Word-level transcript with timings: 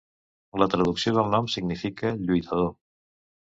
La 0.63 0.67
traducció 0.75 1.13
del 1.17 1.29
nom 1.35 1.51
significa 1.57 2.15
lluitador. 2.25 2.75